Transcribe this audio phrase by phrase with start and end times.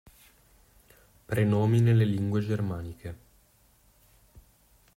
[1.27, 3.17] Prenomi nelle lingue germaniche